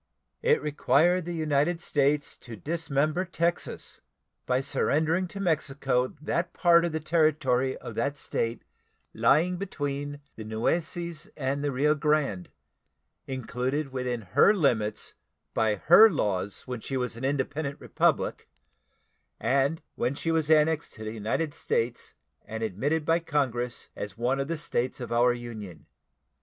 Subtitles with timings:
[0.41, 4.01] It required the United States to dismember Texas
[4.47, 8.63] by surrendering to Mexico that part of the territory of that State
[9.13, 12.49] lying between the Nueces and the Rio Grande,
[13.27, 15.13] included within her limits
[15.53, 18.49] by her laws when she was an independent republic,
[19.39, 22.15] and when she was annexed to the United States
[22.45, 25.85] and admitted by Congress as one of the States of our Union.